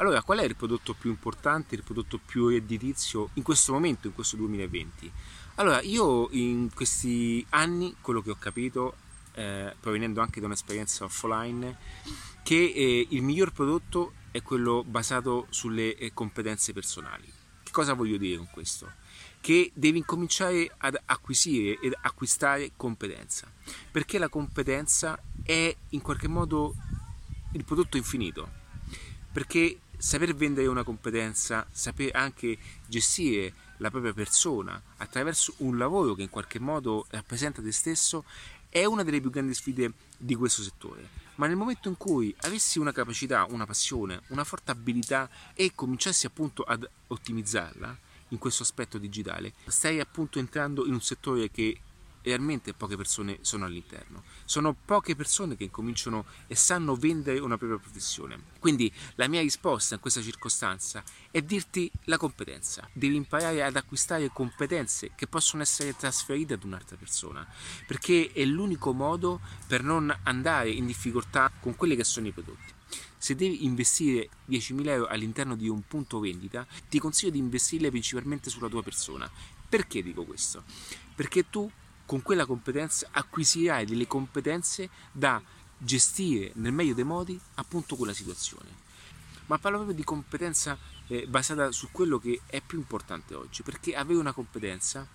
Allora, 0.00 0.22
qual 0.22 0.38
è 0.38 0.44
il 0.44 0.54
prodotto 0.54 0.94
più 0.94 1.10
importante, 1.10 1.74
il 1.74 1.82
prodotto 1.82 2.20
più 2.24 2.48
redditizio 2.48 3.30
in 3.34 3.42
questo 3.42 3.72
momento, 3.72 4.06
in 4.06 4.14
questo 4.14 4.36
2020? 4.36 5.10
Allora, 5.56 5.80
io 5.82 6.28
in 6.30 6.70
questi 6.72 7.44
anni, 7.50 7.96
quello 8.00 8.22
che 8.22 8.30
ho 8.30 8.36
capito, 8.38 8.94
eh, 9.32 9.74
provenendo 9.80 10.20
anche 10.20 10.38
da 10.38 10.46
un'esperienza 10.46 11.04
offline, 11.04 11.76
che 12.44 12.54
eh, 12.54 13.08
il 13.10 13.22
miglior 13.22 13.52
prodotto 13.52 14.12
è 14.30 14.40
quello 14.40 14.84
basato 14.84 15.48
sulle 15.50 15.96
eh, 15.96 16.14
competenze 16.14 16.72
personali. 16.72 17.26
Che 17.64 17.72
cosa 17.72 17.94
voglio 17.94 18.18
dire 18.18 18.36
con 18.36 18.48
questo? 18.52 18.92
Che 19.40 19.72
devi 19.74 19.98
incominciare 19.98 20.72
ad 20.78 20.96
acquisire 21.06 21.80
ed 21.80 21.92
acquistare 22.00 22.70
competenza, 22.76 23.52
perché 23.90 24.18
la 24.18 24.28
competenza 24.28 25.20
è 25.42 25.74
in 25.88 26.00
qualche 26.02 26.28
modo 26.28 26.72
il 27.54 27.64
prodotto 27.64 27.96
infinito, 27.96 28.48
perché 29.32 29.80
saper 29.98 30.34
vendere 30.34 30.68
una 30.68 30.84
competenza, 30.84 31.66
saper 31.70 32.14
anche 32.14 32.56
gestire 32.86 33.52
la 33.78 33.90
propria 33.90 34.12
persona 34.12 34.80
attraverso 34.98 35.54
un 35.58 35.76
lavoro 35.76 36.14
che 36.14 36.22
in 36.22 36.30
qualche 36.30 36.58
modo 36.58 37.06
rappresenta 37.10 37.60
te 37.60 37.72
stesso 37.72 38.24
è 38.68 38.84
una 38.84 39.02
delle 39.02 39.20
più 39.20 39.30
grandi 39.30 39.54
sfide 39.54 39.92
di 40.16 40.34
questo 40.34 40.62
settore. 40.62 41.26
Ma 41.36 41.46
nel 41.46 41.56
momento 41.56 41.88
in 41.88 41.96
cui 41.96 42.34
avessi 42.40 42.78
una 42.78 42.92
capacità, 42.92 43.46
una 43.48 43.66
passione, 43.66 44.22
una 44.28 44.44
forte 44.44 44.70
abilità 44.70 45.28
e 45.54 45.72
cominciassi 45.74 46.26
appunto 46.26 46.62
ad 46.62 46.88
ottimizzarla 47.06 47.96
in 48.28 48.38
questo 48.38 48.62
aspetto 48.62 48.98
digitale, 48.98 49.52
stai 49.66 50.00
appunto 50.00 50.38
entrando 50.38 50.84
in 50.86 50.92
un 50.92 51.00
settore 51.00 51.50
che 51.50 51.80
realmente 52.22 52.74
poche 52.74 52.96
persone 52.96 53.38
sono 53.42 53.64
all'interno. 53.64 54.24
Sono 54.44 54.74
poche 54.74 55.16
persone 55.16 55.56
che 55.56 55.64
incominciano 55.64 56.26
e 56.46 56.54
sanno 56.54 56.94
vendere 56.94 57.38
una 57.38 57.56
propria 57.56 57.78
professione. 57.78 58.42
Quindi 58.58 58.92
la 59.14 59.28
mia 59.28 59.40
risposta 59.40 59.94
in 59.94 60.00
questa 60.00 60.22
circostanza 60.22 61.02
è 61.30 61.42
dirti 61.42 61.90
la 62.04 62.16
competenza. 62.16 62.88
Devi 62.92 63.16
imparare 63.16 63.62
ad 63.62 63.76
acquistare 63.76 64.30
competenze 64.32 65.12
che 65.14 65.26
possono 65.26 65.62
essere 65.62 65.96
trasferite 65.96 66.54
ad 66.54 66.64
un'altra 66.64 66.96
persona, 66.96 67.46
perché 67.86 68.30
è 68.32 68.44
l'unico 68.44 68.92
modo 68.92 69.40
per 69.66 69.82
non 69.82 70.14
andare 70.24 70.70
in 70.70 70.86
difficoltà 70.86 71.50
con 71.60 71.76
quelli 71.76 71.96
che 71.96 72.04
sono 72.04 72.26
i 72.26 72.32
prodotti. 72.32 72.76
Se 73.20 73.34
devi 73.34 73.64
investire 73.64 74.28
10.000 74.48 74.86
euro 74.86 75.06
all'interno 75.08 75.56
di 75.56 75.68
un 75.68 75.82
punto 75.86 76.20
vendita, 76.20 76.66
ti 76.88 77.00
consiglio 77.00 77.32
di 77.32 77.38
investirle 77.38 77.90
principalmente 77.90 78.48
sulla 78.48 78.68
tua 78.68 78.82
persona. 78.82 79.28
Perché 79.68 80.02
dico 80.02 80.24
questo? 80.24 80.62
Perché 81.14 81.50
tu 81.50 81.70
con 82.08 82.22
quella 82.22 82.46
competenza 82.46 83.08
acquisirai 83.10 83.84
delle 83.84 84.06
competenze 84.06 84.88
da 85.12 85.42
gestire 85.76 86.52
nel 86.54 86.72
meglio 86.72 86.94
dei 86.94 87.04
modi 87.04 87.38
appunto 87.56 87.96
quella 87.96 88.14
situazione. 88.14 88.86
Ma 89.44 89.58
parlo 89.58 89.76
proprio 89.76 89.94
di 89.98 90.04
competenza 90.04 90.78
eh, 91.06 91.26
basata 91.26 91.70
su 91.70 91.90
quello 91.90 92.18
che 92.18 92.40
è 92.46 92.62
più 92.62 92.78
importante 92.78 93.34
oggi, 93.34 93.62
perché 93.62 93.94
avere 93.94 94.18
una 94.18 94.32
competenza 94.32 95.06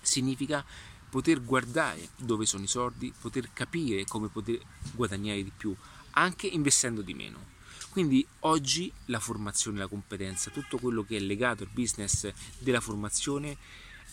significa 0.00 0.64
poter 1.10 1.42
guardare 1.42 2.10
dove 2.14 2.46
sono 2.46 2.62
i 2.62 2.68
soldi, 2.68 3.12
poter 3.20 3.52
capire 3.52 4.04
come 4.04 4.28
poter 4.28 4.60
guadagnare 4.94 5.42
di 5.42 5.50
più, 5.54 5.74
anche 6.12 6.46
investendo 6.46 7.02
di 7.02 7.14
meno. 7.14 7.50
Quindi 7.90 8.24
oggi 8.40 8.92
la 9.06 9.18
formazione, 9.18 9.80
la 9.80 9.88
competenza, 9.88 10.52
tutto 10.52 10.78
quello 10.78 11.02
che 11.02 11.16
è 11.16 11.20
legato 11.20 11.64
al 11.64 11.70
business 11.72 12.32
della 12.60 12.80
formazione 12.80 13.58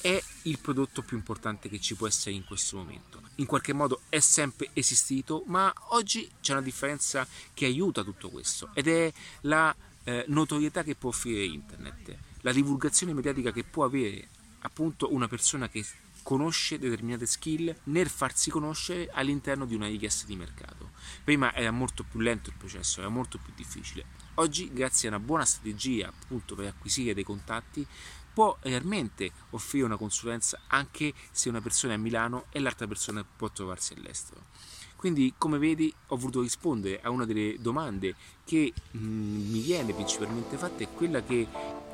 è 0.00 0.22
il 0.42 0.58
prodotto 0.58 1.02
più 1.02 1.16
importante 1.16 1.68
che 1.68 1.80
ci 1.80 1.94
può 1.94 2.06
essere 2.06 2.34
in 2.34 2.44
questo 2.44 2.76
momento. 2.76 3.22
In 3.36 3.46
qualche 3.46 3.72
modo 3.72 4.02
è 4.08 4.20
sempre 4.20 4.70
esistito, 4.72 5.44
ma 5.46 5.72
oggi 5.90 6.30
c'è 6.40 6.52
una 6.52 6.62
differenza 6.62 7.26
che 7.52 7.66
aiuta 7.66 8.02
tutto 8.02 8.30
questo 8.30 8.70
ed 8.74 8.88
è 8.88 9.12
la 9.42 9.74
eh, 10.04 10.24
notorietà 10.28 10.82
che 10.82 10.94
può 10.94 11.08
offrire 11.10 11.44
internet, 11.44 12.16
la 12.42 12.52
divulgazione 12.52 13.14
mediatica 13.14 13.52
che 13.52 13.64
può 13.64 13.84
avere 13.84 14.28
appunto 14.60 15.12
una 15.12 15.28
persona 15.28 15.68
che 15.68 15.84
conosce 16.22 16.78
determinate 16.78 17.26
skill 17.26 17.74
nel 17.84 18.08
farsi 18.08 18.50
conoscere 18.50 19.10
all'interno 19.12 19.66
di 19.66 19.74
una 19.74 19.86
richiesta 19.86 20.26
di 20.26 20.36
mercato. 20.36 20.92
Prima 21.22 21.54
era 21.54 21.70
molto 21.70 22.02
più 22.02 22.20
lento 22.20 22.48
il 22.48 22.56
processo, 22.56 23.00
era 23.00 23.10
molto 23.10 23.38
più 23.38 23.52
difficile. 23.54 24.06
Oggi, 24.34 24.72
grazie 24.72 25.08
a 25.08 25.12
una 25.12 25.24
buona 25.24 25.44
strategia 25.44 26.08
appunto 26.08 26.54
per 26.54 26.66
acquisire 26.66 27.14
dei 27.14 27.24
contatti, 27.24 27.86
può 28.34 28.56
realmente 28.60 29.30
offrire 29.50 29.86
una 29.86 29.96
consulenza 29.96 30.60
anche 30.66 31.14
se 31.30 31.48
una 31.48 31.60
persona 31.60 31.94
è 31.94 31.96
a 31.96 32.00
Milano 32.00 32.46
e 32.50 32.58
l'altra 32.58 32.86
persona 32.86 33.24
può 33.24 33.48
trovarsi 33.50 33.94
all'estero. 33.94 34.42
Quindi, 34.96 35.34
come 35.36 35.58
vedi, 35.58 35.94
ho 36.08 36.16
voluto 36.16 36.40
rispondere 36.40 37.00
a 37.02 37.10
una 37.10 37.26
delle 37.26 37.56
domande 37.60 38.14
che 38.44 38.72
mh, 38.90 38.98
mm, 38.98 39.50
mi 39.50 39.60
viene 39.60 39.92
principalmente 39.92 40.56
fatta, 40.56 40.82
è 40.82 40.88
quella 40.92 41.22
che 41.22 41.46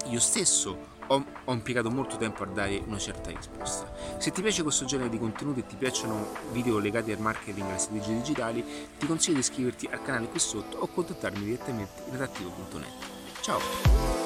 io 0.06 0.20
stesso 0.20 0.98
ho, 1.08 1.24
ho, 1.44 1.52
impiegato 1.52 1.90
molto 1.90 2.16
tempo 2.16 2.44
a 2.44 2.46
dare 2.46 2.80
una 2.86 2.98
certa 2.98 3.30
risposta. 3.30 3.92
Se 4.18 4.30
ti 4.30 4.42
piace 4.42 4.62
questo 4.62 4.84
genere 4.84 5.08
di 5.08 5.18
contenuti 5.18 5.58
e 5.58 5.66
ti 5.66 5.74
piacciono 5.74 6.36
video 6.52 6.78
legati 6.78 7.10
al 7.10 7.18
marketing 7.18 7.66
e 7.66 7.70
alle 7.70 7.78
strategie 7.78 8.14
digitali, 8.14 8.64
ti 8.96 9.06
consiglio 9.06 9.34
di 9.34 9.40
iscriverti 9.40 9.88
al 9.90 10.02
canale 10.02 10.28
qui 10.28 10.38
sotto 10.38 10.78
o 10.78 10.86
contattarmi 10.86 11.44
direttamente 11.44 12.04
in 12.06 12.12
redattivo.net. 12.12 13.40
Ciao! 13.40 14.19